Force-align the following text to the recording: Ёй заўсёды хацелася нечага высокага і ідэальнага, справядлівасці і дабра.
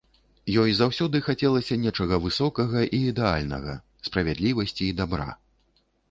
Ёй 0.61 0.71
заўсёды 0.75 1.19
хацелася 1.25 1.75
нечага 1.83 2.15
высокага 2.23 2.81
і 2.99 3.01
ідэальнага, 3.11 3.75
справядлівасці 4.09 4.83
і 4.87 4.97
дабра. 5.03 5.29